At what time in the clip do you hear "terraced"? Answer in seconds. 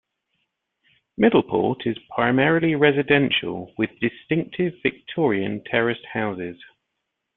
5.65-6.07